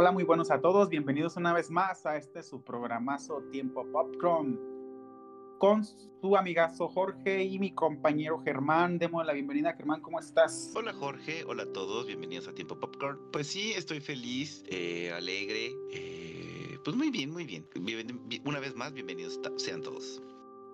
[0.00, 0.88] Hola, muy buenos a todos.
[0.88, 4.58] Bienvenidos una vez más a este su programazo Tiempo Popcorn
[5.58, 8.98] con su amigazo Jorge y mi compañero Germán.
[8.98, 10.72] Demos la bienvenida, Germán, ¿cómo estás?
[10.74, 13.18] Hola Jorge, hola a todos, bienvenidos a Tiempo Popcorn.
[13.30, 17.66] Pues sí, estoy feliz, eh, alegre, eh, pues muy bien, muy bien.
[18.46, 20.22] Una vez más, bienvenidos sean todos.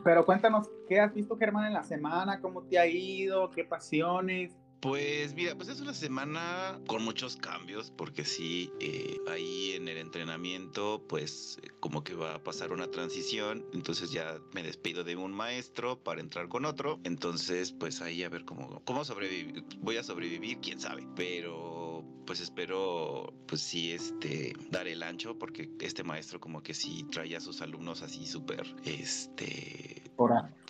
[0.04, 2.40] Pero cuéntanos, ¿qué has visto Germán en la semana?
[2.40, 3.50] ¿Cómo te ha ido?
[3.50, 4.56] ¿Qué pasiones?
[4.80, 9.96] Pues mira, pues es una semana con muchos cambios, porque sí, eh, ahí en el
[9.96, 15.32] entrenamiento, pues como que va a pasar una transición, entonces ya me despido de un
[15.32, 20.02] maestro para entrar con otro, entonces pues ahí a ver cómo, cómo sobrevivir, voy a
[20.02, 26.40] sobrevivir, quién sabe, pero pues espero pues sí este dar el ancho porque este maestro
[26.40, 30.10] como que sí trae a sus alumnos así súper este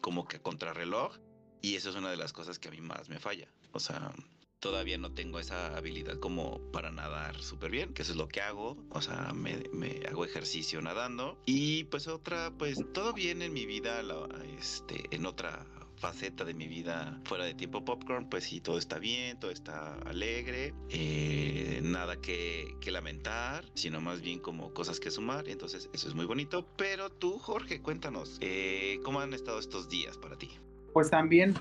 [0.03, 1.17] como que a contrarreloj
[1.63, 3.49] y eso es una de las cosas que a mí más me falla.
[3.77, 4.11] O sea,
[4.59, 8.41] todavía no tengo esa habilidad como para nadar súper bien, que eso es lo que
[8.41, 8.77] hago.
[8.89, 11.39] O sea, me, hago ejercicio nadando.
[11.45, 14.03] Y pues otra, pues todo bien en mi vida,
[14.59, 15.67] este, en otra
[15.99, 19.95] faceta de mi vida fuera de tiempo popcorn, pues sí, todo está bien, todo está
[20.07, 26.15] alegre, eh, nada que, lamentar, sino más bien como cosas que sumar, entonces eso es
[26.15, 26.67] muy bonito.
[26.79, 30.51] Pero tú, Jorge, cuéntanos, eh, ¿cómo han estado estos días para ti?
[30.95, 31.55] Pues también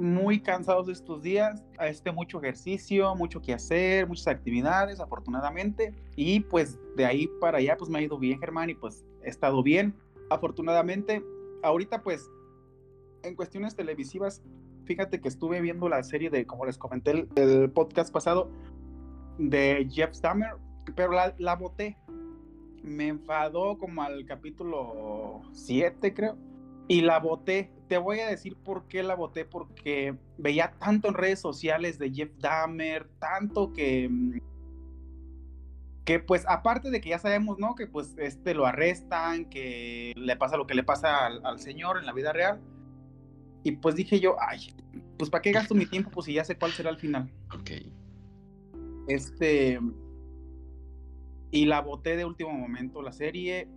[0.00, 5.94] muy cansados estos días, este mucho ejercicio, mucho que hacer, muchas actividades, afortunadamente.
[6.16, 9.28] Y pues de ahí para allá pues me ha ido bien, Germán, y pues he
[9.28, 9.94] estado bien,
[10.30, 11.22] afortunadamente.
[11.62, 12.30] Ahorita pues
[13.22, 14.42] en cuestiones televisivas,
[14.86, 18.50] fíjate que estuve viendo la serie de, como les comenté el, el podcast pasado,
[19.36, 20.54] de Jeff Stammer,
[20.96, 21.98] pero la, la boté.
[22.82, 26.38] Me enfadó como al capítulo 7, creo
[26.90, 27.70] y la voté.
[27.86, 32.10] Te voy a decir por qué la voté, porque veía tanto en redes sociales de
[32.10, 34.38] Jeff Dahmer, tanto que mm,
[36.04, 37.76] que pues aparte de que ya sabemos, ¿no?
[37.76, 42.06] Que pues este lo arrestan, que le pasa lo que le pasa al, señor en
[42.06, 42.60] la vida real.
[43.62, 44.74] Y pues dije yo, ay,
[45.16, 46.10] pues ¿para qué gasto mi tiempo?
[46.10, 47.30] Pues si ya sé cuál será el final.
[47.54, 47.70] Ok.
[49.06, 49.78] Este...
[51.52, 53.68] Y la voté de último momento la serie.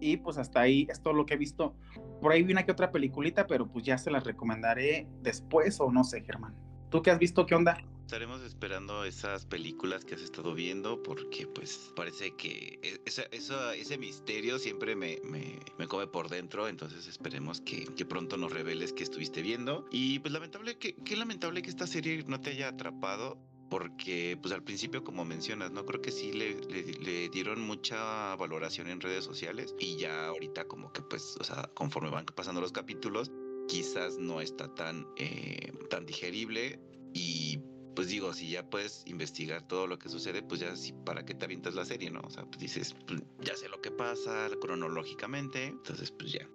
[0.00, 1.74] Y pues hasta ahí es todo lo que he visto.
[2.20, 5.90] Por ahí vi una que otra peliculita, pero pues ya se las recomendaré después o
[5.92, 6.54] no sé, Germán.
[6.90, 7.46] ¿Tú qué has visto?
[7.46, 7.78] ¿Qué onda?
[8.10, 14.58] Estaremos esperando esas películas que has estado viendo porque pues parece que e, ese misterio
[14.58, 19.42] siempre me, me, come por dentro, entonces esperemos que, que, pronto nos reveles que estuviste
[19.42, 19.86] viendo.
[19.92, 23.38] Y pues lamentable que, qué lamentable que esta serie no te haya atrapado
[23.70, 28.88] porque pues al principio como mencionas, no creo que sí le, le, dieron mucha valoración
[28.88, 32.72] en redes sociales y ya ahorita como que pues, o sea, conforme van pasando los
[32.72, 33.30] capítulos,
[33.68, 36.80] quizás no está tan, eh, tan digerible
[37.14, 37.60] y
[37.94, 41.34] pues digo, si ya puedes investigar todo lo que sucede, pues ya sí, ¿para qué
[41.34, 42.20] te avientas la serie, no?
[42.24, 46.48] O sea, pues dices, pues, ya sé lo que pasa cronológicamente, entonces pues ya,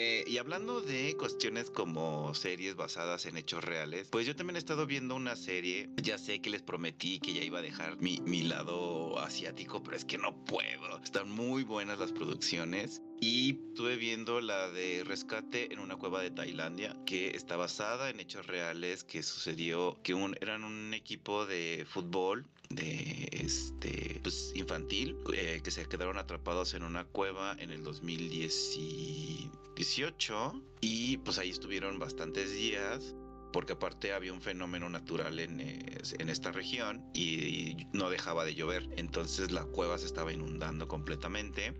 [0.00, 4.60] eh, y hablando de cuestiones como series basadas en hechos reales, pues yo también he
[4.60, 8.20] estado viendo una serie, ya sé que les prometí que ya iba a dejar mi,
[8.20, 11.00] mi lado asiático, pero es que no puedo.
[11.02, 13.02] Están muy buenas las producciones.
[13.20, 18.20] Y estuve viendo la de Rescate en una cueva de Tailandia, que está basada en
[18.20, 25.16] hechos reales que sucedió, que un, eran un equipo de fútbol de este pues infantil
[25.32, 31.98] eh, que se quedaron atrapados en una cueva en el 2018 y pues ahí estuvieron
[31.98, 33.14] bastantes días
[33.52, 38.88] porque aparte había un fenómeno natural en, en esta región y, no dejaba de llover.
[38.96, 41.74] Entonces la cueva se estaba inundando completamente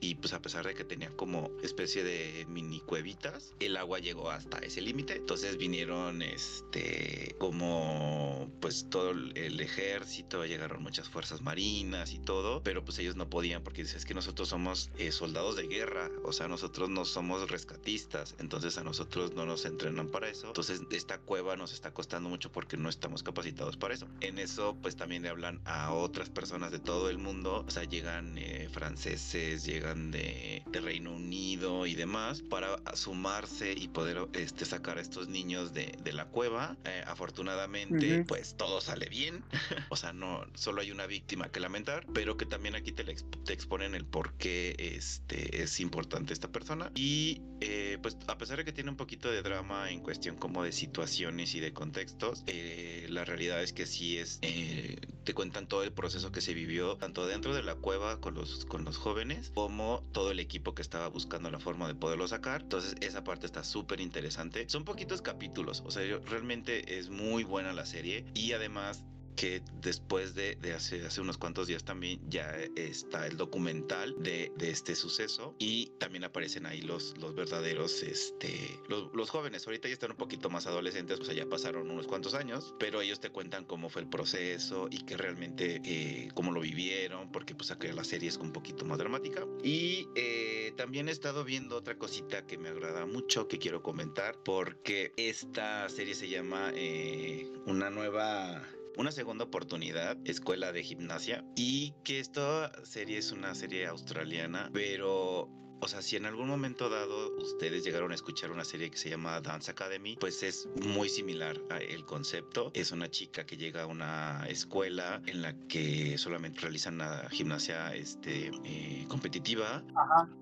[0.00, 4.30] y pues a pesar de que tenía como especie de mini cuevitas, el agua llegó
[4.30, 5.16] hasta ese límite.
[5.16, 12.84] Entonces vinieron este como pues todo el ejército, llegaron muchas fuerzas marinas y todo, pero
[12.84, 16.48] pues ellos no podían porque es que nosotros somos eh, soldados de guerra, o sea,
[16.48, 20.48] nosotros no somos rescatistas, entonces a nosotros no nos entrenan para eso.
[20.48, 24.08] Entonces esta cueva nos está costando mucho porque no estamos capacitados para eso.
[24.20, 27.84] En eso pues también le hablan a otras personas de todo el mundo, o sea,
[27.84, 34.96] llegan eh, franceses, llegan de, Reino Unido y demás para sumarse y poder este, sacar
[34.96, 36.76] a estos niños de, la cueva.
[36.84, 39.44] Eh, afortunadamente, pues todo sale bien.
[39.90, 43.52] o sea, no solo hay una víctima que lamentar, pero que también aquí te, te
[43.52, 46.90] exponen el por qué este, es importante esta persona.
[46.94, 50.64] Y eh, pues a pesar de que tiene un poquito de drama en cuestión como
[50.64, 55.82] de situaciones y de contextos, eh, la realidad es que sí es, te cuentan todo
[55.82, 59.52] el proceso que se vivió tanto dentro de la cueva con los, con los jóvenes
[59.54, 59.79] como
[60.12, 62.62] todo el equipo que estaba buscando la forma de poderlo sacar.
[62.62, 64.68] Entonces esa parte está súper interesante.
[64.68, 69.04] Son poquitos capítulos, o sea, realmente es muy buena la serie y además
[69.36, 74.94] que después de, hace, hace unos cuantos días también ya está el documental de, este
[74.94, 79.66] suceso y también aparecen ahí los, los verdaderos, este, los, jóvenes.
[79.66, 83.20] Ahorita ya están un poquito más adolescentes, pues ya pasaron unos cuantos años, pero ellos
[83.20, 87.70] te cuentan cómo fue el proceso y que realmente eh, cómo lo vivieron, porque pues
[87.70, 89.46] acá la serie es un poquito más dramática.
[89.62, 94.36] Y eh, también he estado viendo otra cosita que me agrada mucho, que quiero comentar,
[94.44, 98.62] porque esta serie se llama eh, Una nueva
[98.96, 105.48] una segunda oportunidad, Escuela de Gimnasia, y que esta serie es una serie australiana, pero
[105.90, 109.40] sea, si en algún momento dado ustedes llegaron a escuchar una serie que se llama
[109.40, 112.70] Dance Academy, pues es muy similar al concepto.
[112.74, 117.94] Es una chica que llega a una escuela en la que solamente realizan la gimnasia
[117.94, 119.82] este, eh, competitiva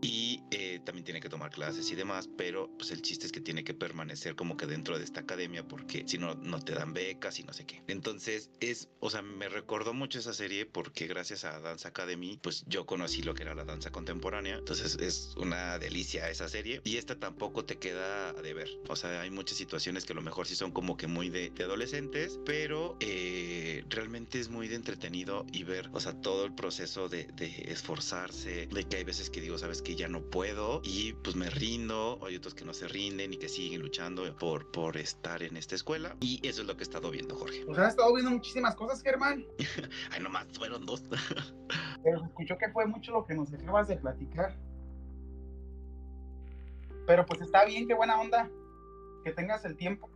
[0.02, 3.40] y eh, también tiene que tomar clases y demás, pero pues el chiste es que
[3.40, 6.92] tiene que permanecer como que dentro de esta academia porque si no, no te dan
[6.92, 7.82] becas y no sé qué.
[7.86, 12.64] Entonces es, o sea, me recordó mucho esa serie porque gracias a Dance Academy, pues
[12.66, 14.56] yo conocí lo que era la danza contemporánea.
[14.56, 16.80] Entonces es una delicia esa serie.
[16.84, 18.68] Y esta tampoco te queda de ver.
[18.88, 21.52] O sea, hay muchas situaciones que a lo mejor sí son como que muy de,
[21.58, 27.08] adolescentes, pero eh, realmente es muy de entretenido y ver, o sea, todo el proceso
[27.08, 27.28] de,
[27.66, 31.50] esforzarse, de que hay veces que digo, sabes que ya no puedo y pues me
[31.50, 35.56] rindo, hay otros que no se rinden y que siguen luchando por, por estar en
[35.56, 36.16] esta escuela.
[36.20, 37.64] Y eso es lo que he estado viendo, Jorge.
[37.66, 39.44] Pues has estado viendo muchísimas cosas, Germán.
[40.10, 41.02] Ay, nomás fueron dos.
[42.02, 44.56] Pero se escuchó que fue mucho lo que nos acabas de platicar.
[47.08, 48.50] Pero pues está bien, qué buena onda
[49.24, 50.10] que tengas el tiempo.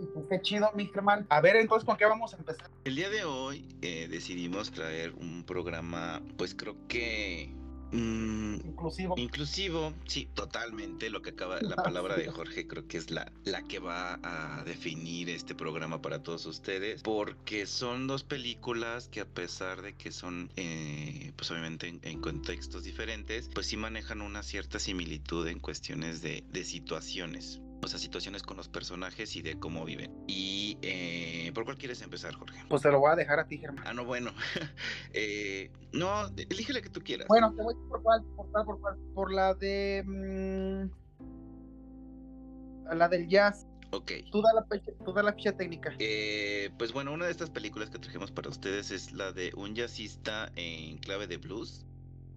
[0.00, 1.26] Y pues qué chido, mi Germán.
[1.28, 2.70] A ver, entonces, ¿con qué vamos a empezar?
[2.84, 7.50] El día de hoy eh, decidimos traer un programa, pues creo que
[7.92, 9.14] Mm, inclusivo.
[9.16, 11.10] Inclusivo, sí, totalmente.
[11.10, 14.64] Lo que acaba, la palabra de Jorge creo que es la, la que va a
[14.64, 20.12] definir este programa para todos ustedes, porque son dos películas que a pesar de que
[20.12, 26.20] son, eh, pues obviamente en, contextos diferentes, pues sí manejan una cierta similitud en cuestiones
[26.20, 30.12] de, de situaciones o sea, situaciones con los personajes y de cómo viven.
[30.26, 32.58] Y eh, ¿por cuál quieres empezar, Jorge?
[32.68, 33.84] Pues te lo voy a dejar a ti, Germán.
[33.86, 34.32] Ah, no, bueno.
[35.12, 37.28] eh, no, elige la que tú quieras.
[37.28, 38.96] Bueno, te voy por cuál, por cuál, por cuál.
[39.14, 40.02] Por la de.
[40.06, 40.90] Mmm,
[42.94, 43.66] la del jazz.
[43.90, 44.12] Ok.
[44.30, 44.66] Tú da la,
[45.04, 45.94] tú da la ficha técnica.
[45.98, 49.74] Eh, pues bueno, una de estas películas que trajimos para ustedes es la de un
[49.74, 51.86] jazzista en clave de blues,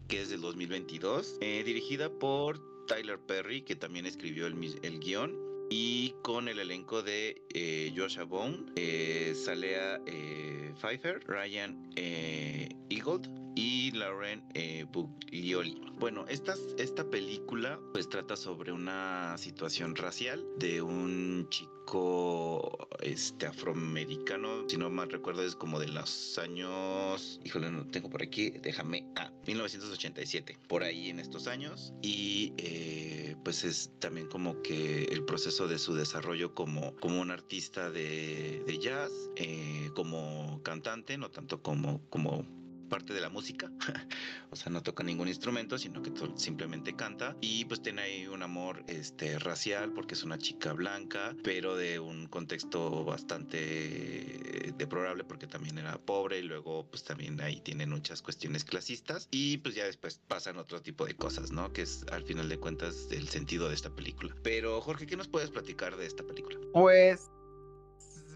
[0.08, 5.38] que es del 2022, eh, dirigida por Tyler Perry, que también escribió el, guion,
[5.70, 13.41] y con el elenco de eh, Joshua Bone, eh, Salea eh, Pfeiffer, Ryan eh, Eagold
[13.56, 15.82] y Lauren eh, Buglioli.
[16.00, 24.68] Bueno, esta, esta película pues trata sobre una situación racial de un chico este afroamericano,
[24.70, 29.06] si no mal recuerdo es como de los años, híjole, no tengo por aquí, déjame,
[29.16, 35.26] ah, 1987, por ahí en estos años y eh, pues es también como que el
[35.26, 41.62] proceso de su desarrollo como, como un artista de, jazz, eh, como cantante, no tanto
[41.62, 42.46] como, como
[42.92, 43.72] parte de la música,
[44.52, 48.44] o sea, no toca ningún instrumento, sino que simplemente canta y pues tiene ahí un
[48.44, 55.48] amor este racial porque es una chica blanca, pero de un contexto bastante deplorable porque
[55.48, 59.86] también era pobre y luego pues también ahí tienen muchas cuestiones clasistas y pues ya
[59.86, 61.72] después pasan otro tipo de cosas, ¿no?
[61.72, 64.36] Que es al final de cuentas el sentido de esta película.
[64.44, 66.60] Pero Jorge, ¿qué nos puedes platicar de esta película?
[66.74, 67.30] Pues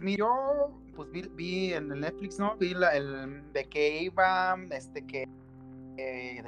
[0.01, 2.55] miró, pues vi, en el Netflix, ¿no?
[2.57, 5.27] Vi el de que iba, este que
[5.97, 6.43] eh,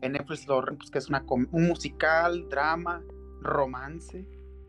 [0.00, 3.02] en Netflix lo, pues, que es una, un musical, drama,
[3.40, 4.26] romance.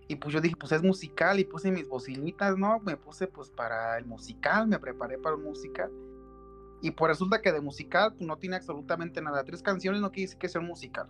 [0.07, 2.79] Y pues yo dije, pues es musical y puse mis bocinitas, ¿no?
[2.79, 5.91] Me puse pues para el musical, me preparé para un musical.
[6.81, 9.43] Y pues resulta que de musical pues, no tiene absolutamente nada.
[9.43, 11.07] Tres canciones no quiere decir que sea un musical.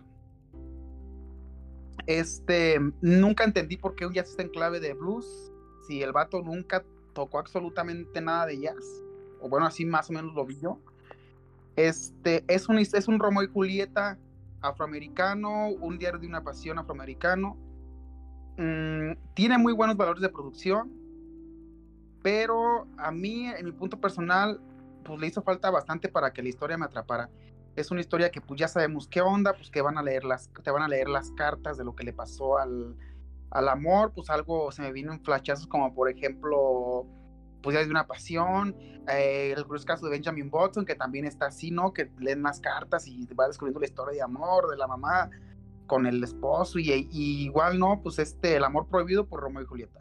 [2.06, 5.52] Este, nunca entendí por qué un jazz está en clave de blues.
[5.86, 6.84] Si el vato nunca
[7.16, 9.02] tocó absolutamente nada de jazz,
[9.40, 10.78] o bueno, así más o menos lo vi yo.
[11.74, 14.18] Este, es un, es un Romeo y Julieta
[14.60, 17.56] afroamericano, un diario de una pasión afroamericano.
[18.58, 20.92] Mm, tiene muy buenos valores de producción,
[22.22, 24.60] pero a mí, en mi punto personal,
[25.02, 27.30] pues le hizo falta bastante para que la historia me atrapara.
[27.76, 30.50] Es una historia que pues ya sabemos qué onda, pues que van a leer las,
[30.62, 32.94] te van a leer las cartas de lo que le pasó al,
[33.50, 37.06] al amor, pues algo se me vino en flashazos como por ejemplo,
[37.62, 38.76] pues ya de una pasión,
[39.08, 41.92] eh, el caso de Benjamin Button, que también está así, ¿no?
[41.92, 45.30] Que leen más cartas y va descubriendo la historia de amor de la mamá
[45.86, 48.02] con el esposo y, igual, ¿no?
[48.02, 50.00] Pues este, el amor prohibido por Romeo y Julieta.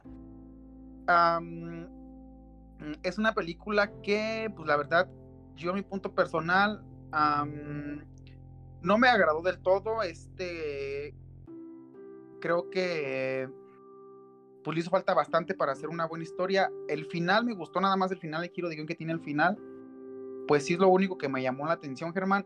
[3.04, 5.08] Es una película que, pues la verdad,
[5.56, 6.84] yo a mi punto personal,
[8.82, 10.02] no me agradó del todo.
[10.02, 11.14] Este,
[12.46, 13.50] creo que
[14.64, 16.72] pues le hizo falta bastante para hacer una buena historia.
[16.88, 19.20] El final me gustó nada más el final, el giro de guion que tiene el
[19.20, 19.58] final.
[20.48, 22.46] Pues sí es lo único que me llamó la atención, Germán.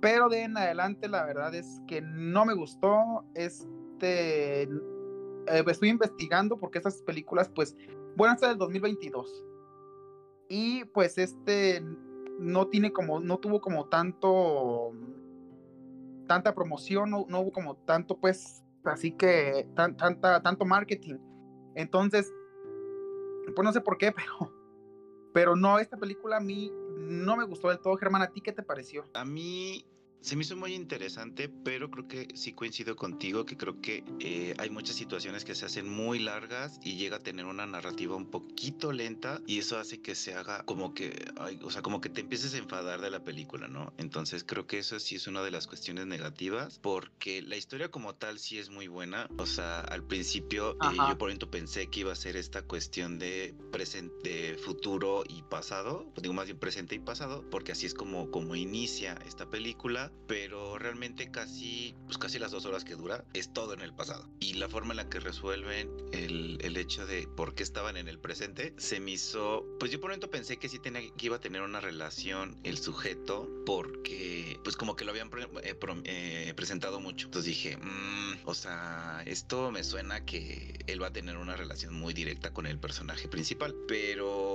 [0.00, 3.24] Pero de en adelante la verdad es que no me gustó.
[3.34, 7.76] Este, eh, estoy investigando porque estas películas, pues,
[8.16, 9.44] bueno, hasta del 2022.
[10.48, 11.84] Y pues este
[12.38, 14.92] no tiene como, no tuvo como tanto,
[16.28, 21.16] tanta promoción, no, no hubo como tanto, pues, así que tan, tanta, tanto marketing.
[21.74, 22.32] Entonces,
[23.54, 24.52] pues no sé por qué, pero,
[25.32, 27.96] pero no, esta película a mí no me gustó del todo.
[27.96, 29.04] Germán, ¿a ti qué te pareció?
[29.14, 29.86] A mí
[30.24, 34.54] se me hizo muy interesante, pero creo que sí coincido contigo, que creo que eh,
[34.56, 38.30] hay muchas situaciones que se hacen muy largas y llega a tener una narrativa un
[38.30, 41.30] poquito lenta y eso hace que se haga como que,
[41.62, 43.92] o sea, como que te empieces a enfadar de la película, ¿no?
[43.98, 48.14] Entonces creo que eso sí es una de las cuestiones negativas, porque la historia como
[48.14, 52.00] tal sí es muy buena, o sea, al principio eh, yo por ejemplo pensé que
[52.00, 56.98] iba a ser esta cuestión de presente, futuro y pasado, digo más bien presente y
[56.98, 62.50] pasado, porque así es como, como inicia esta película pero realmente casi, pues casi las
[62.50, 64.28] dos horas que dura es todo en el pasado.
[64.40, 68.08] Y la forma en la que resuelven el, el hecho de por qué estaban en
[68.08, 71.26] el presente se me hizo, pues yo por un momento pensé que sí tenía, que
[71.26, 75.30] iba a tener una relación el sujeto porque pues como que lo habían
[75.62, 77.26] eh, eh, presentado mucho.
[77.26, 81.94] Entonces dije, mmm, o sea, esto me suena que él va a tener una relación
[81.94, 84.53] muy directa con el personaje principal, pero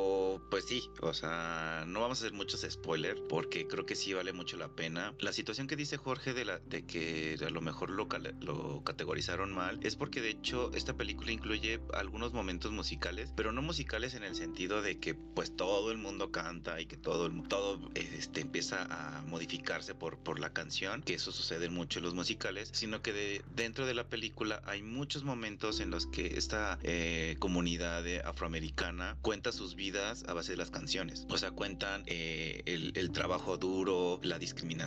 [0.50, 4.34] pues sí, o sea, no vamos a hacer muchos spoilers porque creo que sí vale
[4.34, 5.14] mucho la pena.
[5.20, 8.08] La situación que dice Jorge de, la, de que a lo mejor lo,
[8.42, 13.62] lo categorizaron mal es porque de hecho esta película incluye algunos momentos musicales, pero no
[13.62, 17.48] musicales en el sentido de que pues todo el mundo canta y que todo el
[17.48, 22.14] todo este empieza a modificarse por por la canción, que eso sucede mucho en los
[22.14, 26.80] musicales, sino que de, dentro de la película hay muchos momentos en los que esta
[26.84, 32.62] eh, comunidad afroamericana cuenta sus vidas a base de las canciones, o sea cuentan eh,
[32.66, 34.80] el, el trabajo duro, la discriminación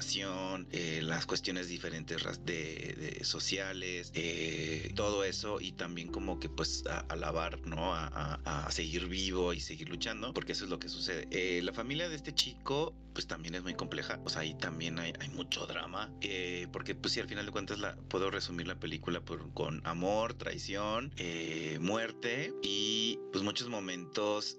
[0.71, 7.61] eh, las cuestiones diferentes de, sociales, eh, todo eso y también como que pues alabar,
[7.67, 7.95] ¿no?
[7.95, 11.29] A, seguir vivo y seguir luchando, porque eso es lo que sucede.
[11.31, 14.99] Eh, la familia de este chico pues también es muy compleja, o sea, ahí también
[14.99, 16.11] hay, mucho drama,
[16.73, 20.33] porque pues si al final de cuentas la, puedo resumir la película por, con amor,
[20.33, 21.13] traición,
[21.81, 24.57] muerte y pues muchos momentos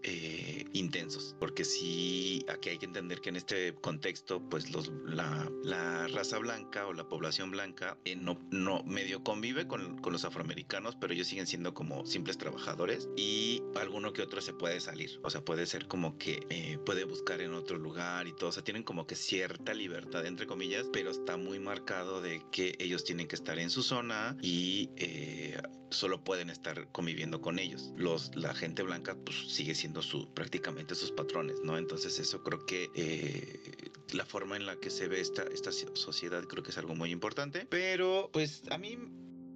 [0.84, 6.08] intensos, porque sí, aquí hay que entender que en este contexto pues los, la, la
[6.08, 10.96] raza blanca o la población blanca eh, no, no medio convive con, con, los afroamericanos,
[10.96, 15.30] pero ellos siguen siendo como simples trabajadores y alguno que otro se puede salir, o
[15.30, 18.64] sea, puede ser como que eh, puede buscar en otro lugar y todo, o sea,
[18.64, 23.28] tienen como que cierta libertad, entre comillas, pero está muy marcado de que ellos tienen
[23.28, 25.58] que estar en su zona y eh,
[25.94, 27.92] solo pueden estar conviviendo con ellos.
[27.96, 31.78] Los, la gente blanca pues sigue siendo su, prácticamente sus patrones, ¿no?
[31.78, 32.90] Entonces eso creo que
[34.14, 37.12] la forma en la que se ve esta, esta sociedad creo que es algo muy
[37.12, 37.66] importante.
[37.70, 38.98] Pero pues a mí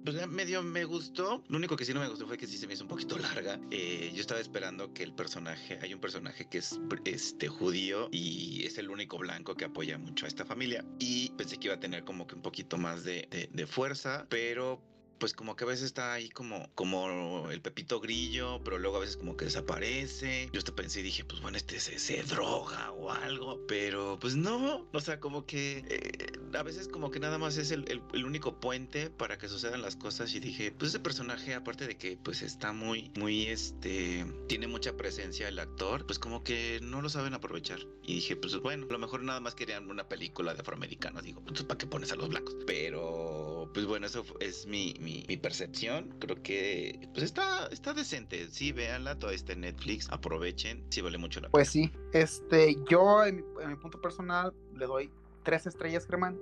[0.04, 1.42] pues medio me gustó.
[1.48, 3.18] Lo único que sí no me gustó fue que sí se me hizo un poquito
[3.18, 3.60] larga.
[3.70, 8.64] Eh, yo estaba esperando que el personaje, hay un personaje que es este judío y
[8.64, 10.84] es el único blanco que apoya mucho a esta familia.
[10.98, 14.26] Y pensé que iba a tener como que un poquito más de, de, de fuerza,
[14.30, 14.80] pero
[15.18, 19.00] pues como que a veces está ahí como, como el Pepito Grillo, pero luego a
[19.00, 20.48] veces como que desaparece.
[20.52, 24.86] Yo hasta pensé y dije, pues bueno, este se, droga o algo, pero pues no,
[24.92, 28.60] o sea, como que eh, a veces como que nada más es el, el, único
[28.60, 32.42] puente para que sucedan las cosas y dije, pues ese personaje, aparte de que pues
[32.42, 37.34] está muy, muy, este, tiene mucha presencia el actor, pues como que no lo saben
[37.34, 37.80] aprovechar.
[38.02, 41.40] Y dije, pues bueno, a lo mejor nada más querían una película de afroamericanos, digo,
[41.40, 42.56] entonces ¿para qué pones a los blancos?
[42.66, 48.48] Pero, pues bueno, eso es mi mi, percepción, creo que pues está, está decente.
[48.50, 51.52] Sí, véanla, toda esta en Netflix, aprovechen, sí vale mucho la pena.
[51.52, 55.10] Pues sí, este, yo en mi punto personal le doy
[55.44, 56.38] tres estrellas, Germán.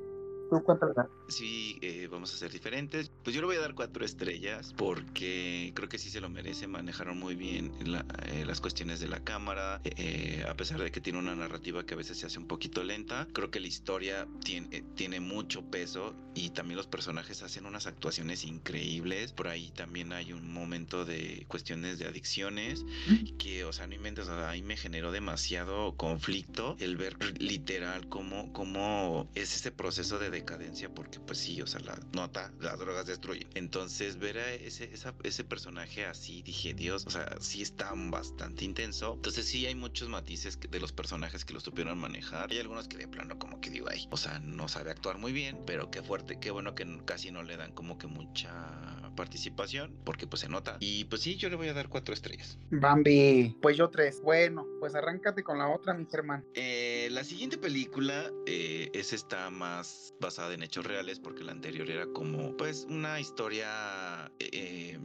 [0.49, 0.87] ¿Tú cuánto
[1.29, 3.11] Sí, eh, vamos a ser diferentes.
[3.25, 6.69] Pues yo le voy a dar cuatro estrellas porque creo que sí se lo merece.
[6.69, 11.19] Manejaron muy bien eh, las cuestiones de la cámara, eh, a pesar de que tiene
[11.19, 13.27] una narrativa que a veces se hace un poquito lenta.
[13.33, 18.45] Creo que la historia tiene, tiene mucho peso y también los personajes hacen unas actuaciones
[18.45, 19.33] increíbles.
[19.33, 22.85] Por ahí también hay un momento de cuestiones de adicciones
[23.39, 29.29] que, o sea, no inventes, ahí me generó demasiado conflicto el ver literal cómo, cómo
[29.35, 33.49] es ese proceso de decadencia porque pues sí, o sea, la nota, las drogas destruyen.
[33.55, 34.91] Entonces ver a ese,
[35.23, 39.15] ese personaje así, dije, Dios, o sea, sí está bastante intenso.
[39.15, 42.51] Entonces sí hay muchos matices de los personajes que lo supieron manejar.
[42.51, 45.33] Hay algunos que de plano como que digo, ay, o sea, no sabe actuar muy
[45.33, 48.51] bien, pero qué fuerte, qué bueno que casi no le dan como que mucha
[49.17, 50.77] participación, porque pues se nota.
[50.79, 52.59] Y pues sí, yo le voy a dar cuatro estrellas.
[52.71, 54.21] Bambi, pues yo tres.
[54.23, 56.45] Bueno, pues arráncate con la otra, mi hermano.
[56.55, 61.89] Eh, la siguiente película eh, es esta más basada en hechos reales, porque la anterior
[61.89, 64.31] era como pues una historia...
[64.41, 64.99] Eh,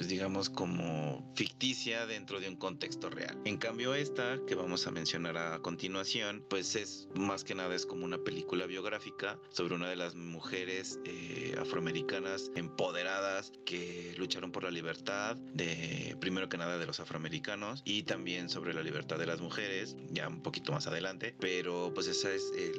[0.00, 3.38] pues digamos como ficticia dentro de un contexto real.
[3.44, 7.84] En cambio esta que vamos a mencionar a continuación, pues es más que nada es
[7.84, 14.64] como una película biográfica sobre una de las mujeres eh, afroamericanas empoderadas que lucharon por
[14.64, 19.26] la libertad de primero que nada de los afroamericanos y también sobre la libertad de
[19.26, 22.72] las mujeres ya un poquito más adelante, pero pues esa es eh,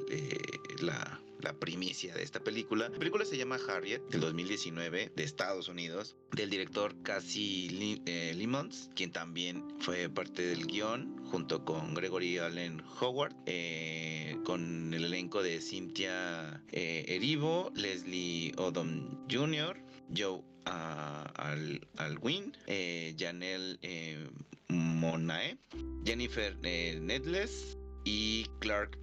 [0.79, 2.89] la la primicia de esta película.
[2.89, 8.89] La película se llama Harriet, del 2019, de Estados Unidos, del director Cassie eh, Limons,
[8.95, 15.41] quien también fue parte del guion, junto con Gregory Allen Howard, eh, con el elenco
[15.43, 19.77] de Cynthia eh, Erivo, Leslie Odom Jr.,
[20.15, 22.55] Joe ah, Al Alwin,
[23.17, 23.79] Janelle
[24.67, 25.57] Monae,
[26.05, 28.97] Jennifer Nedles y Clark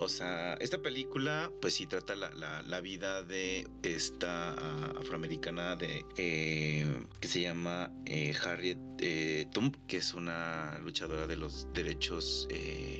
[0.00, 2.30] O sea, esta película, pues sí trata la,
[2.62, 6.86] la, vida de esta ah, afroamericana de eh,
[7.20, 12.46] que se llama eh, Harriet eh, Tump, que es una luchadora de los derechos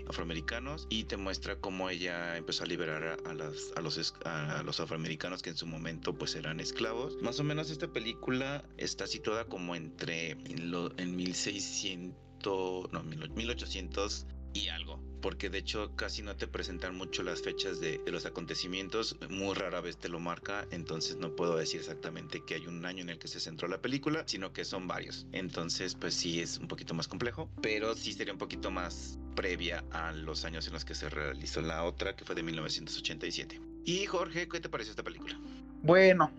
[0.08, 5.50] afroamericanos y te muestra cómo ella empezó a liberar a, los, a los afroamericanos que
[5.50, 7.16] en su momento pues eran esclavos.
[7.22, 14.26] Más o menos esta película está situada como entre en, lo, en 1600, no, 1800
[14.54, 19.16] y algo porque de hecho casi no te presentan mucho las fechas de, los acontecimientos,
[19.28, 23.02] muy rara vez te lo marca, entonces no puedo decir exactamente que hay un año
[23.02, 25.26] en el que se centró la película, sino que son varios.
[25.32, 29.84] Entonces, pues sí es un poquito más complejo, pero sí sería un poquito más previa
[29.90, 33.60] a los años en los que se realizó la otra, que fue de 1987.
[33.84, 35.38] Y Jorge, ¿qué te pareció esta película?
[35.82, 36.30] Bueno,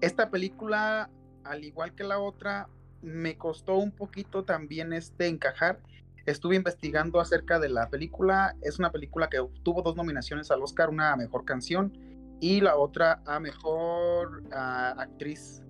[0.00, 1.10] esta película,
[1.44, 2.68] al igual que la otra,
[3.02, 5.80] me costó un poquito también este encajar
[6.26, 8.56] Estuve investigando acerca de la película.
[8.62, 11.92] Es una película que obtuvo dos nominaciones al Oscar, una a Mejor Canción
[12.40, 15.62] y la otra a Mejor Actriz,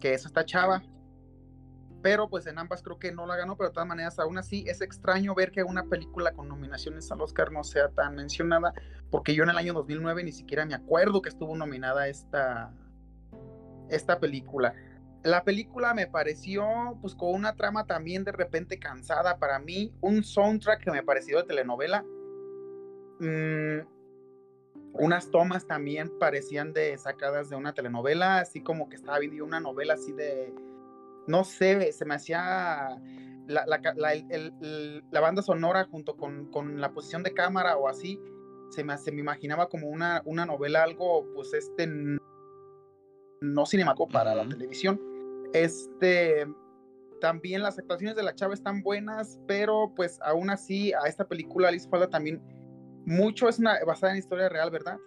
[0.00, 0.82] que es esta chava.
[2.02, 4.64] Pero pues en ambas creo que no la ganó, pero de todas maneras aún así
[4.68, 8.72] es extraño ver que una película con nominaciones al Oscar no sea tan mencionada,
[9.10, 12.72] porque yo en el año 2009 ni siquiera me acuerdo que estuvo nominada esta,
[13.88, 14.74] esta película.
[15.24, 16.64] La película me pareció
[17.00, 21.38] pues con una trama también de repente cansada para mí, un soundtrack que me pareció
[21.38, 22.04] de telenovela.
[23.20, 23.80] Mm,
[24.94, 29.60] unas tomas también parecían de sacadas de una telenovela, así como que estaba viendo una
[29.60, 30.52] novela así de,
[31.26, 32.98] no sé, se me hacía
[33.48, 38.20] la, la, banda sonora junto con, con, la posición de cámara o así,
[38.70, 41.86] se me, se me imaginaba como una, una novela, algo pues este
[43.40, 45.00] no cinemático para la televisión.
[45.52, 46.46] Este,
[47.20, 51.70] también las actuaciones de la chava están buenas, pero pues aún así a esta película
[51.70, 52.42] le hizo falta también
[53.06, 54.98] mucho, es una basada en historia real, ¿verdad?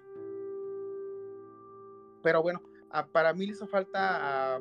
[2.23, 2.62] Pero bueno,
[3.12, 4.60] para mí le hizo falta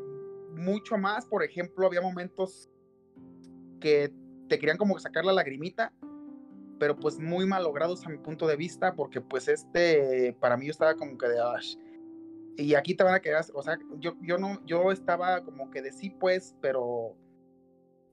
[0.55, 2.69] mucho más, por ejemplo, había momentos
[3.81, 4.12] que
[4.49, 5.93] te querían como sacar la lagrimita,
[6.79, 10.66] pero pues muy mal logrados a mi punto de vista, porque pues este, para mí
[10.66, 11.38] yo estaba como que de,
[12.61, 15.83] y aquí te van a quedar, o sea, yo, yo no, yo estaba como que
[15.83, 17.16] de sí, pues, pero,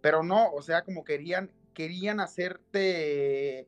[0.01, 3.67] pero no, o sea, como querían, querían hacerte,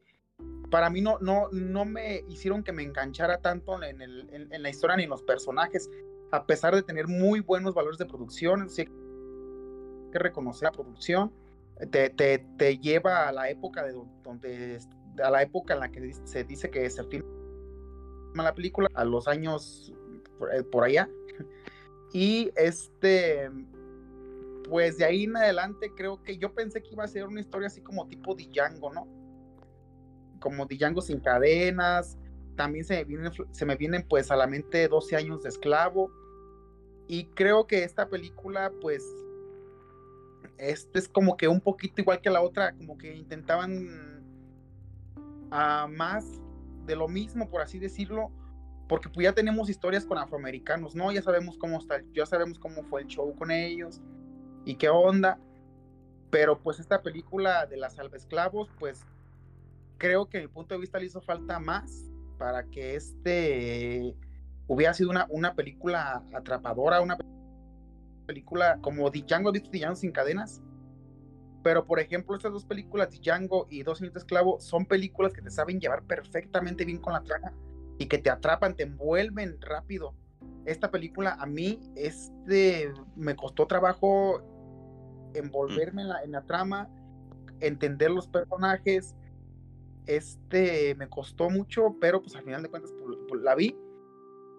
[0.72, 4.70] para mí no, no, no me hicieron que me enganchara tanto en, el, en, la
[4.70, 5.90] historia ni en los personajes,
[6.32, 8.88] a pesar de tener muy buenos valores de producción, sí hay
[10.12, 11.34] que reconocer la producción,
[11.92, 14.80] te, te, te lleva a la época de donde,
[15.24, 17.28] a la época en la que se dice que se filma
[18.36, 19.94] la película, a los años
[20.54, 21.10] eh, por, allá.
[22.12, 23.52] Y este,
[24.68, 27.68] pues de ahí en adelante creo que yo pensé que iba a ser una historia
[27.68, 29.08] así como tipo Django, ¿no?
[30.40, 32.18] Como Django sin cadenas.
[32.56, 36.12] También se me, vienen, se me vienen pues a la mente 12 años de esclavo.
[37.08, 39.04] Y creo que esta película pues
[40.60, 44.26] este es como que un poquito igual que la otra, como que intentaban
[45.52, 46.26] a más
[46.86, 48.32] de lo mismo, por así decirlo,
[48.90, 51.12] porque pues ya tenemos historias con afroamericanos, ¿no?
[51.12, 54.02] Ya sabemos cómo está, ya sabemos cómo fue el show con ellos
[54.66, 55.40] y qué onda.
[56.32, 59.06] Pero pues esta película de la salva esclavos, pues
[60.00, 64.16] creo que a mi punto de vista le hizo falta más para que este
[64.66, 67.16] hubiera sido una, una película atrapadora, una
[68.26, 70.64] película como Django, ¿viste Django sin cadenas?
[71.62, 75.52] Pero, por ejemplo, estas dos películas, Django y Dos Minutos Esclavo, son películas que te
[75.52, 77.54] saben llevar perfectamente bien con la trama
[78.00, 80.16] y que te atrapan, te envuelven rápido.
[80.66, 84.42] Esta película a mí este, me costó trabajo
[85.36, 86.90] envolverme en la, en la trama,
[87.60, 89.16] entender los personajes.
[90.08, 93.76] Este me costó mucho, pero pues al final de cuentas pues, pues, la vi.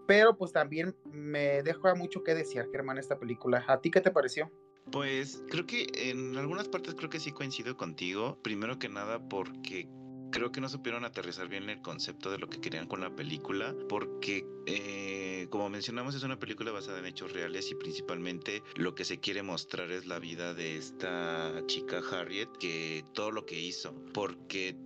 [0.06, 3.64] Pero pues también me deja mucho que desear, Germán, esta película.
[3.68, 4.50] ¿A ti qué te pareció?
[4.92, 8.36] Pues creo que en algunas partes creo que sí coincido contigo.
[8.42, 9.88] Primero que nada porque
[10.30, 13.74] creo que no supieron aterrizar bien el concepto de lo que querían con la película,
[13.88, 19.04] porque eh, como mencionamos es una película basada en hechos reales y principalmente lo que
[19.04, 23.94] se quiere mostrar es la vida de esta chica Harriet, que todo lo que hizo,
[24.12, 24.76] porque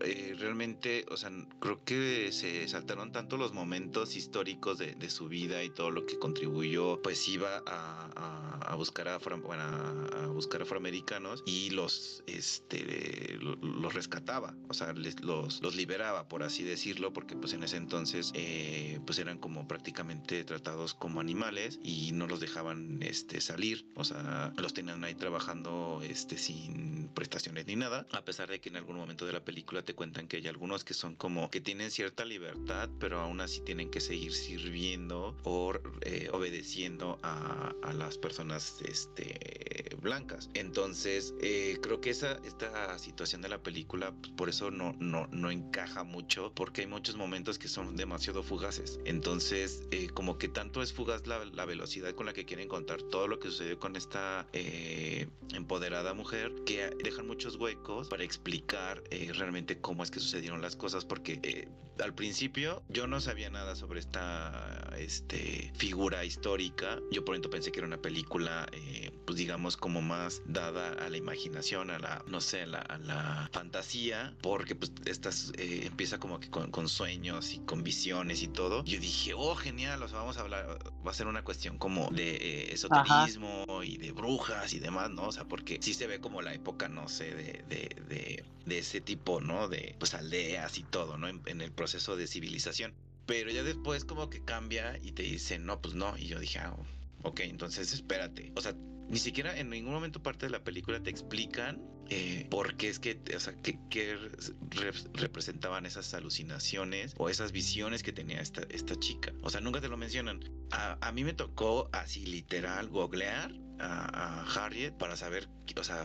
[0.00, 5.62] eh, realmente, o sea, creo que se saltaron tanto los momentos históricos de, su vida
[5.62, 12.22] y todo lo que contribuyó, pues iba a, buscar a, a, buscar afroamericanos y los,
[12.26, 17.76] este, los rescataba, o sea, los, los liberaba, por así decirlo, porque pues en ese
[17.76, 23.86] entonces, eh, pues eran como prácticamente tratados como animales y no los dejaban, este, salir,
[23.94, 28.68] o sea, los tenían ahí trabajando, este, sin prestaciones ni nada, a pesar de que
[28.68, 31.60] en algún momento de la película te cuentan que hay algunos que son como que
[31.60, 37.92] tienen cierta libertad, pero aún así tienen que seguir sirviendo o eh, obedeciendo a, a,
[37.92, 40.48] las personas este, blancas.
[40.54, 45.50] Entonces, eh, creo que esa, esta situación de la película, por eso no, no, no
[45.50, 49.00] encaja mucho, porque hay muchos momentos que son demasiado fugaces.
[49.04, 53.02] Entonces, eh, como que tanto es fugaz la, la, velocidad con la que quieren contar
[53.02, 54.46] todo lo que sucedió con esta
[55.52, 61.04] empoderada mujer, que dejan muchos huecos para explicar realmente cómo es que sucedieron las cosas,
[61.04, 61.68] porque eh,
[62.02, 66.98] al principio yo no sabía nada sobre esta este, figura histórica.
[67.10, 71.08] Yo por ejemplo pensé que era una película, eh, pues digamos, como más dada a
[71.08, 76.38] la imaginación, a la, no sé, a la, fantasía, porque pues estas eh, empieza como
[76.40, 78.84] que con, sueños y con visiones y todo.
[78.84, 82.10] Yo dije, oh, genial, o sea, vamos a hablar, va a ser una cuestión como
[82.10, 85.28] de esoterismo y de brujas y demás, ¿no?
[85.28, 88.78] O sea, porque sí se ve como la época, no sé, de, de, de, de
[88.78, 89.68] ese tipo, ¿no?
[89.68, 91.28] De pues aldeas y todo, ¿no?
[91.28, 92.94] En, el proceso de civilización.
[93.26, 96.16] Pero ya después como que cambia y te dice, no, pues no.
[96.16, 96.76] Y yo dije, ah,
[97.22, 98.52] ok, entonces espérate.
[98.54, 98.74] O sea,
[99.08, 103.00] ni siquiera en ningún momento parte de la película te explican eh, por qué es
[103.00, 104.16] que, o sea, qué,
[105.14, 109.32] representaban esas alucinaciones o esas visiones que tenía esta, esta chica.
[109.42, 110.40] O sea, nunca te lo mencionan.
[110.70, 116.04] A, a mí me tocó así literal googlear a, Harriet para saber, o sea,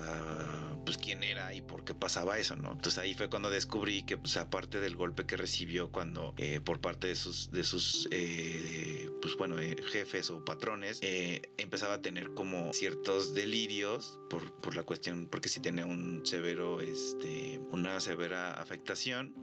[0.86, 2.72] pues quién era y por qué pasaba eso, ¿no?
[2.72, 6.82] Entonces ahí fue cuando descubrí que, pues aparte del golpe que recibió cuando eh, por
[6.82, 12.34] parte de sus, de sus, eh, pues bueno, eh, jefes o patrones, empezaba a tener
[12.34, 18.54] como ciertos delirios por, por la cuestión, porque si tenía un severo, este, una severa
[18.54, 19.34] afectación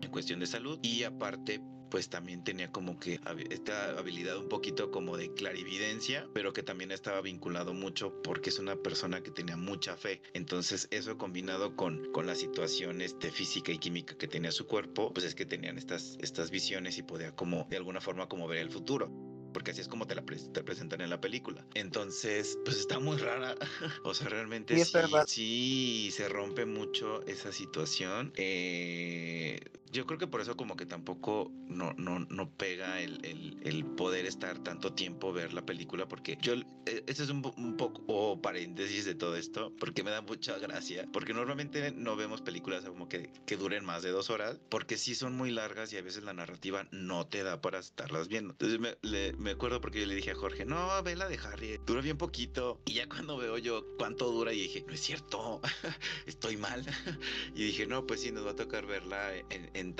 [0.00, 3.20] en cuestión de salud y aparte pues también tenía como que
[3.50, 8.58] esta habilidad un poquito como de clarividencia, pero que también estaba vinculado mucho porque es
[8.58, 10.20] una persona que tenía mucha fe.
[10.34, 15.12] Entonces eso combinado con, con la situación este, física y química que tenía su cuerpo,
[15.12, 18.58] pues es que tenían estas, estas visiones y podía como de alguna forma como ver
[18.58, 19.10] el futuro
[19.52, 21.66] porque así es como te la te presentan en la película.
[21.74, 23.56] Entonces, pues está muy rara.
[24.04, 24.92] o sea, realmente sí,
[25.26, 28.32] sí, se rompe mucho esa situación.
[28.36, 29.58] Eh,
[29.90, 34.26] yo creo que por eso como que tampoco no, no, no pega el, el, poder
[34.26, 39.04] estar tanto tiempo ver la película, porque yo, e, este es un, un poco paréntesis
[39.04, 43.30] de todo esto, porque me da mucha gracia, porque normalmente no vemos películas como que,
[43.46, 46.32] que duren más de dos horas, porque sí son muy largas y a veces la
[46.32, 48.52] narrativa no te da para estarlas viendo.
[48.52, 51.78] Entonces me, me acuerdo porque yo le dije a Jorge, no, ve la de Harry,
[51.86, 55.60] dura bien poquito, y ya cuando veo yo cuánto dura, y dije, no es cierto,
[56.26, 56.84] estoy mal,
[57.54, 59.94] y dije, no, pues sí, nos va a tocar verla en en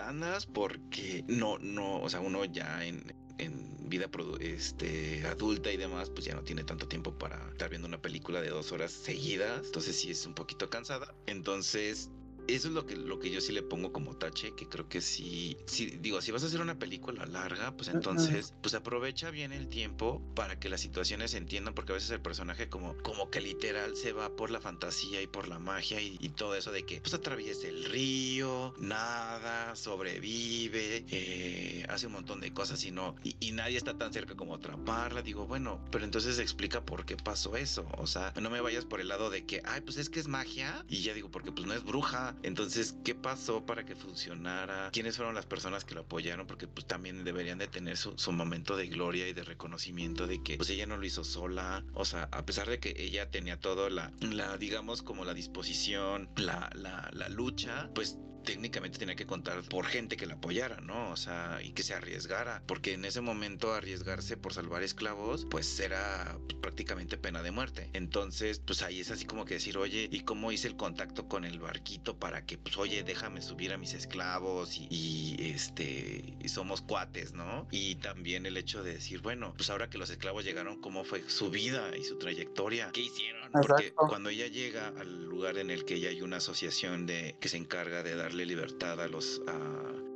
[0.46, 4.10] porque no, no, o sea, uno ya en, en vida
[4.40, 8.40] este, adulta y demás, pues ya no tiene tanto tiempo para estar viendo una película
[8.40, 9.66] de dos horas seguidas.
[9.66, 11.14] Entonces sí es un poquito cansada.
[11.26, 12.10] Entonces
[12.48, 15.00] eso es lo que, lo que yo sí le pongo como tache, que creo que
[15.02, 19.52] sí, sí, digo, si vas a hacer una película larga, pues entonces, pues aprovecha bien
[19.52, 23.30] el tiempo para que las situaciones se entiendan, porque a veces el personaje como, como
[23.30, 26.84] que literal se va por la fantasía y por la magia y, todo eso de
[26.84, 33.16] que pues atraviesa el río, nada, sobrevive, eh, hace un montón de cosas y no,
[33.24, 37.56] y, nadie está tan cerca como atraparla, digo, bueno, pero entonces explica por qué pasó
[37.56, 40.20] eso, o sea, no me vayas por el lado de que, ay, pues es que
[40.20, 43.94] es magia, y ya digo, porque pues no es bruja, Entonces, ¿qué pasó para que
[43.94, 44.90] funcionara?
[44.92, 46.46] ¿Quiénes fueron las personas que lo apoyaron?
[46.46, 50.42] Porque pues también deberían de tener su, su momento de gloria y de reconocimiento de
[50.42, 51.84] que pues ella no lo hizo sola.
[51.94, 56.30] O sea, a pesar de que ella tenía todo la, la digamos, como la disposición,
[56.36, 61.10] la, la, la lucha, pues técnicamente tenía que contar por gente que la apoyara, ¿no?
[61.10, 65.78] O sea, y que se arriesgara, porque en ese momento arriesgarse por salvar esclavos, pues
[65.80, 67.90] era prácticamente pena de muerte.
[67.92, 71.44] Entonces, pues ahí es así como que decir, oye, ¿y cómo hice el contacto con
[71.44, 76.48] el barquito para que, pues, oye, déjame subir a mis esclavos y, y este, y
[76.48, 77.68] somos cuates, ¿no?
[77.70, 81.22] Y también el hecho de decir, bueno, pues ahora que los esclavos llegaron, ¿cómo fue
[81.28, 82.92] su vida y su trayectoria?
[82.94, 83.50] ¿Qué hicieron?
[83.52, 87.48] Porque cuando ella llega al lugar en el que ya hay una asociación de que
[87.48, 89.40] se encarga de darle libertad a los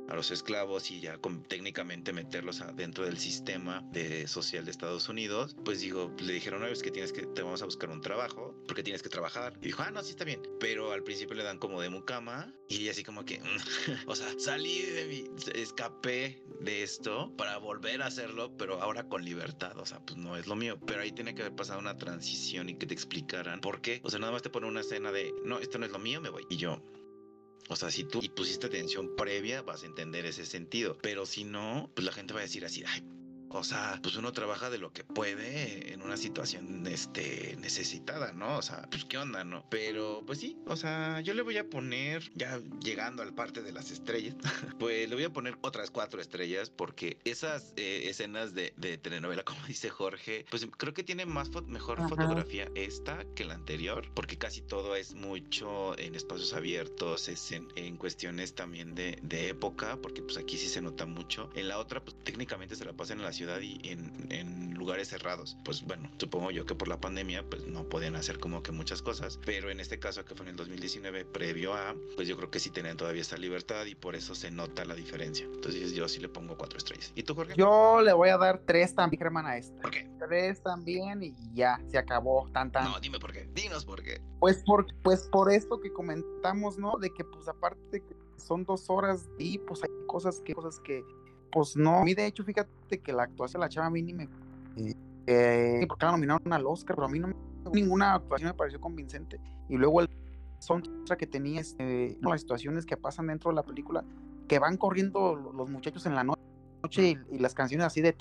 [0.07, 5.09] a los esclavos y ya con, técnicamente meterlos dentro del sistema de social de Estados
[5.09, 8.01] Unidos, pues digo, le dijeron, no, es que tienes que, te vamos a buscar un
[8.01, 9.53] trabajo, porque tienes que trabajar.
[9.61, 10.41] Y dijo, ah, no, sí está bien.
[10.59, 13.41] Pero al principio le dan como de mucama y así como que,
[14.07, 19.23] o sea, salí de mi, escapé de esto para volver a hacerlo, pero ahora con
[19.23, 20.79] libertad, o sea, pues no es lo mío.
[20.85, 24.01] Pero ahí tiene que haber pasado una transición y que te explicaran por qué.
[24.03, 26.21] O sea, nada más te pone una escena de, no, esto no es lo mío,
[26.21, 26.45] me voy.
[26.49, 26.81] Y yo,
[27.69, 30.97] o sea, si tú pusiste atención previa, vas a entender ese sentido.
[31.01, 33.03] Pero si no, pues la gente va a decir así, ay,
[33.53, 38.57] o sea, pues uno trabaja de lo que puede en una situación este, necesitada, ¿no?
[38.57, 39.63] O sea, pues qué onda, ¿no?
[39.69, 43.71] Pero pues sí, o sea, yo le voy a poner, ya llegando al parte de
[43.71, 44.35] las estrellas,
[44.79, 49.43] pues le voy a poner otras cuatro estrellas porque esas eh, escenas de, de, telenovela,
[49.45, 54.37] como dice Jorge, pues creo que tiene más mejor fotografía esta que la anterior, porque
[54.37, 59.97] casi todo es mucho en espacios abiertos, es en, en cuestiones también de, de, época,
[60.01, 61.49] porque pues aquí sí se nota mucho.
[61.55, 65.07] En la otra, pues técnicamente se la pasan en la ciudad y en, en, lugares
[65.07, 65.55] cerrados.
[65.63, 69.01] Pues bueno, supongo yo que por la pandemia pues no podían hacer como que muchas
[69.01, 72.51] cosas, pero en este caso que fue en el 2019 previo a, pues yo creo
[72.51, 75.45] que sí tenían todavía esta libertad y por eso se nota la diferencia.
[75.45, 77.13] Entonces yo sí le pongo cuatro estrellas.
[77.15, 77.53] ¿Y tú, Jorge?
[77.55, 79.81] Yo le voy a dar tres también, Germán, a esta.
[79.81, 80.09] ¿Por qué?
[80.27, 82.85] Tres también y ya, se acabó tan tan.
[82.85, 83.47] No, dime por qué.
[83.53, 84.21] Dinos por qué.
[84.39, 86.97] Pues por, pues por esto que comentamos, ¿no?
[86.97, 91.03] De que pues aparte que son dos horas y pues hay cosas que, cosas que
[91.53, 91.99] pues no.
[91.99, 94.27] A mí, de hecho, fíjate que la actuación de la chava a me.
[95.25, 97.29] Eh, porque la nominaron al Oscar, pero a mí no
[97.71, 99.39] ninguna actuación me pareció convincente.
[99.69, 100.09] Y luego el
[100.59, 104.03] soundtrack que tenía, este, las situaciones que pasan dentro de la película,
[104.47, 106.42] que van corriendo los muchachos en la noche
[106.91, 108.15] y, y, las canciones así de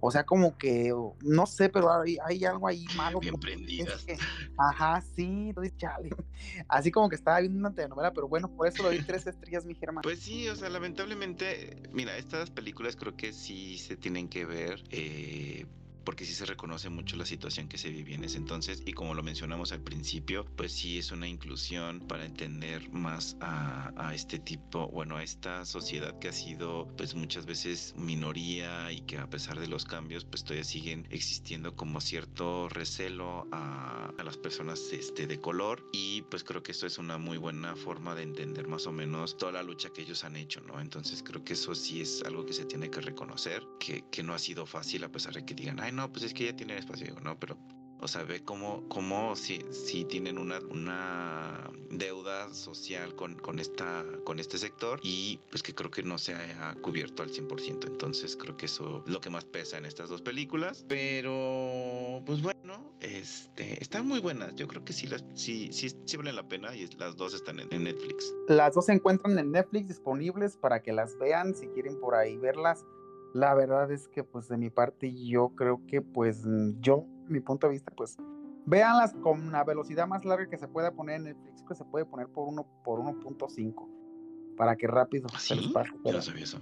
[0.00, 4.18] o sea como que no sé pero hay, hay algo ahí malo bien prendidas que,
[4.58, 6.10] ajá sí chale.
[6.68, 9.64] así como que estaba viendo una telenovela pero bueno por eso lo doy tres estrellas
[9.64, 14.28] mi Germán pues sí o sea lamentablemente mira estas películas creo que sí se tienen
[14.28, 15.66] que ver eh,
[16.04, 19.14] porque sí se reconoce mucho la situación que se vivía en ese entonces y como
[19.14, 24.38] lo mencionamos al principio, pues sí es una inclusión para entender más a, a, este
[24.38, 29.28] tipo, bueno, a esta sociedad que ha sido pues muchas veces minoría y que a
[29.28, 34.80] pesar de los cambios pues todavía siguen existiendo como cierto recelo a, a las personas
[34.92, 38.68] este, de color y pues creo que esto es una muy buena forma de entender
[38.68, 40.80] más o menos toda la lucha que ellos han hecho, ¿no?
[40.80, 44.34] Entonces creo que eso sí es algo que se tiene que reconocer, que, que no
[44.34, 46.78] ha sido fácil a pesar de que digan, ay, no, pues es que ya tienen
[46.78, 47.56] espacio, digo, no, pero,
[48.00, 54.04] o sea, ve cómo, cómo si, si tienen una, una deuda social con, con, esta,
[54.24, 57.86] con este sector y pues que creo que no se ha cubierto al 100%.
[57.86, 60.84] Entonces creo que eso es lo que más pesa en estas dos películas.
[60.88, 64.54] Pero, pues bueno, este, están muy buenas.
[64.56, 67.60] Yo creo que sí, las, sí, sí, sí valen la pena y las dos están
[67.60, 68.34] en Netflix.
[68.48, 72.36] Las dos se encuentran en Netflix disponibles para que las vean si quieren por ahí
[72.36, 72.84] verlas
[73.34, 76.44] la verdad es que pues de mi parte yo creo que pues
[76.78, 78.16] yo, mi punto de vista, pues
[78.64, 82.06] véanlas con una velocidad más larga que se pueda poner en Netflix, que se puede
[82.06, 85.90] poner por uno por 1.5 para que rápido ¿Ah, se les pase.
[86.04, 86.22] Pero...
[86.22, 86.60] sabía eso.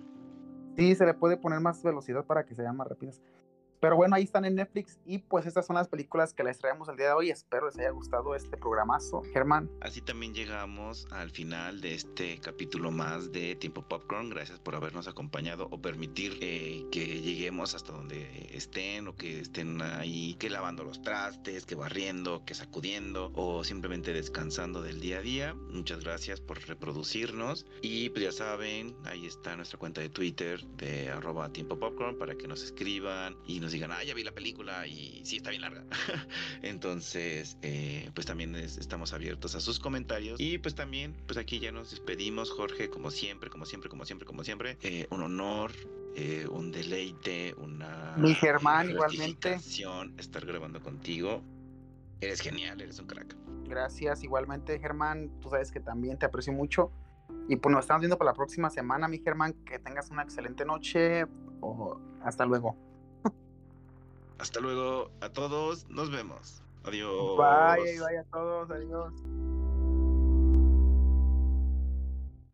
[0.76, 3.20] Sí, se le puede poner más velocidad para que sean más rápidas.
[3.82, 6.88] Pero bueno, ahí están en Netflix y pues estas son las películas que les traemos
[6.88, 7.30] el día de hoy.
[7.30, 9.22] Espero les haya gustado este programazo.
[9.32, 9.68] Germán.
[9.80, 14.30] Así también llegamos al final de este capítulo más de Tiempo Popcorn.
[14.30, 16.61] Gracias por habernos acompañado o permitir eh,
[16.92, 22.44] que lleguemos hasta donde estén o que estén ahí, que lavando los trastes, que barriendo,
[22.44, 25.54] que sacudiendo o simplemente descansando del día a día.
[25.54, 31.10] Muchas gracias por reproducirnos y pues ya saben, ahí está nuestra cuenta de Twitter de
[31.10, 34.86] arroba Tiempo Popcorn para que nos escriban y nos digan, ah, ya vi la película
[34.86, 35.84] y sí está bien larga.
[36.62, 40.38] Entonces, eh, pues también es, estamos abiertos a sus comentarios.
[40.38, 44.26] Y pues también, pues aquí ya nos despedimos, Jorge, como siempre, como siempre, como siempre,
[44.26, 44.78] como siempre.
[44.82, 45.72] Eh, un honor,
[46.14, 48.14] eh, un deleite, una...
[48.16, 49.58] Mi Germán, igualmente.
[50.18, 51.42] Estar grabando contigo.
[52.20, 53.36] Eres genial, eres un crack.
[53.64, 55.30] Gracias, igualmente, Germán.
[55.40, 56.90] Tú sabes que también te aprecio mucho.
[57.48, 59.54] Y pues nos estamos viendo para la próxima semana, mi Germán.
[59.64, 61.26] Que tengas una excelente noche.
[61.60, 62.76] O hasta luego.
[64.38, 65.88] Hasta luego a todos.
[65.88, 66.62] Nos vemos.
[66.84, 67.38] Adiós.
[67.38, 68.70] Bye, bye a todos.
[68.70, 69.14] Adiós.